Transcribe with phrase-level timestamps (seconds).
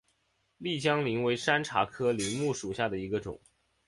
[0.57, 3.39] 丽江柃为山茶科柃木属下的一个种。